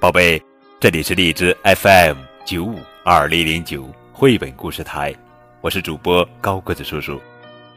[0.00, 0.42] 宝贝，
[0.80, 5.14] 这里是荔枝 FM 九五二零零九绘本故事台，
[5.60, 7.20] 我是主播高个子叔叔，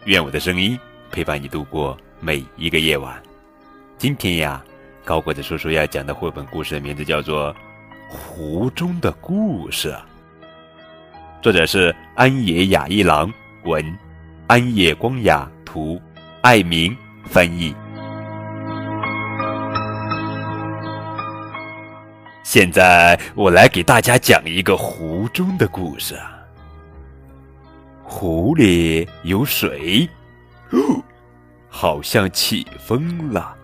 [0.06, 0.76] 愿我的声音
[1.12, 3.22] 陪伴你度过每一个夜晚。
[4.00, 4.66] 今天呀，
[5.06, 7.54] 高个子叔叔要讲的绘本故事的名字叫做
[8.10, 9.92] 《湖中的故事》，
[11.40, 13.32] 作者是安野雅一郎
[13.64, 13.96] 文，
[14.48, 16.02] 安野光雅图，
[16.44, 16.94] 爱明
[17.26, 17.74] 翻译。
[22.44, 26.20] 现在我来给大家讲一个湖中的故事。
[28.04, 30.08] 湖里有水，
[31.70, 33.56] 好像起风了，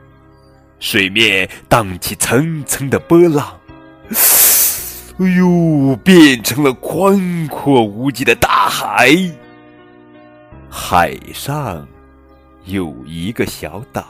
[0.80, 3.60] 水面荡起层层的波浪，
[5.20, 9.14] 哎呦，变成了宽阔无际的大海。
[10.70, 11.86] 海上
[12.66, 14.06] 有一个小岛，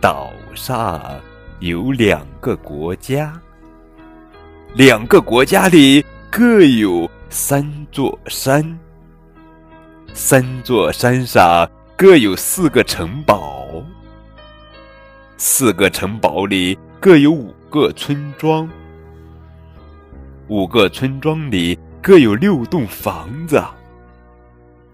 [0.00, 1.00] 岛上。
[1.60, 3.36] 有两个国家，
[4.74, 8.78] 两个国家里各有三座山，
[10.14, 13.66] 三座山上各有四个城堡，
[15.36, 18.70] 四个城堡里各有五个村庄，
[20.46, 23.60] 五个村庄里各有六栋房子，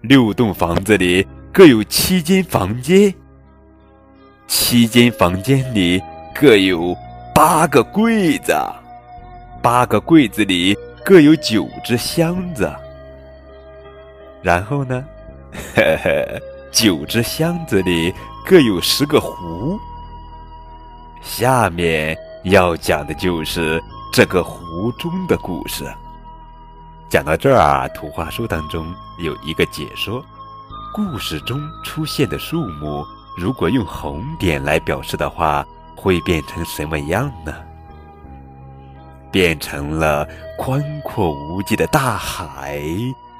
[0.01, 1.23] 六栋房子里
[1.55, 3.13] 各有七间房间，
[4.45, 6.03] 七间房间里。
[6.37, 6.93] 各有
[7.33, 8.53] 八个柜子，
[9.61, 12.69] 八个柜子里各有九只箱子。
[14.41, 15.01] 然后呢，
[15.73, 16.41] 呵呵，
[16.73, 18.13] 九只箱子里
[18.45, 19.79] 各有十个壶。
[21.21, 25.85] 下面要讲的就是这个湖中的故事。
[27.07, 30.21] 讲到这儿啊，图画书当中有一个解说：
[30.95, 33.05] 故事中出现的树木，
[33.37, 35.63] 如果用红点来表示的话。
[35.97, 37.51] 会变成什么样呢？
[39.31, 42.79] 变成了宽阔无际的大海，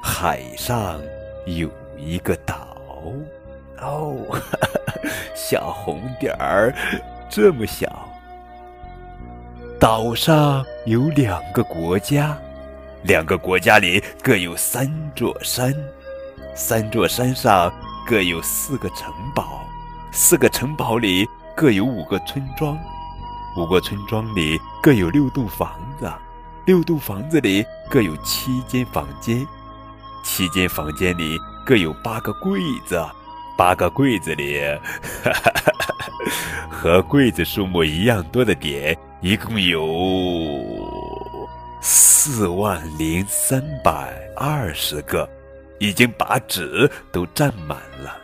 [0.02, 0.98] 海上
[1.46, 2.76] 有一个岛。
[3.78, 6.74] 哦，哈哈小红点儿
[7.30, 7.86] 这么小。
[9.78, 12.36] 岛上有两个国家，
[13.02, 15.72] 两个国家里各有三座山，
[16.56, 17.70] 三座山上
[18.06, 19.62] 各有四个城堡，
[20.10, 21.28] 四个城堡里。
[21.54, 22.78] 各有五个村庄，
[23.56, 26.12] 五个村庄里各有六栋房子，
[26.66, 29.46] 六栋房子里各有七间房间，
[30.22, 33.02] 七间房间里各有八个柜子，
[33.56, 34.60] 八个柜子里，
[35.24, 36.04] 哈哈哈哈
[36.70, 41.48] 和柜子数目一样多的点，一共有
[41.80, 45.26] 四万零三百二十个，
[45.78, 48.16] 已经把纸都占满了。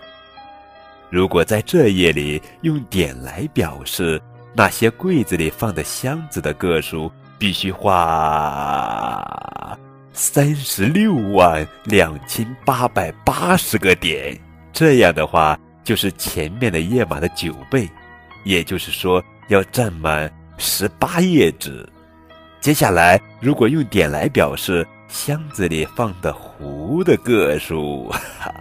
[1.11, 4.21] 如果在这页里用点来表示
[4.55, 9.19] 那些柜子里放的箱子的个数，必须画
[10.13, 14.39] 三十六万两千八百八十个点。
[14.73, 17.89] 这样的话，就是前面的页码的九倍，
[18.45, 21.87] 也就是说要占满十八页纸。
[22.61, 28.55] 接下来，如果用点来表示箱子里放的壶的个数，哈哈。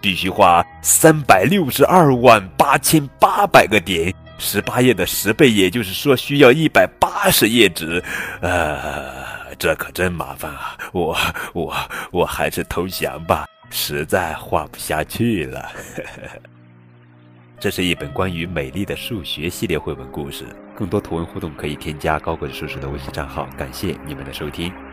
[0.00, 8.02] 必须花三百六十二万八千八百个点，十八页的十倍，也就是说需要一百八十页纸。
[8.40, 10.76] 呃，这可真麻烦啊！
[10.92, 11.16] 我
[11.52, 11.76] 我
[12.10, 15.60] 我还是投降吧，实在画不下去了。
[15.60, 16.02] 呵
[16.32, 16.40] 呵
[17.58, 20.44] 这是一本关于美丽的数学系列绘本故事，
[20.76, 23.48] 更多图文互动可以添加高滚叔叔的微信账号。
[23.56, 24.85] 感谢你们的收听。